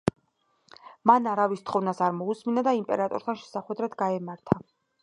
[1.11, 4.61] მან არავის თხოვნას არ მოუსმინა და იმპერატორთან შესახვედრად გაემართა.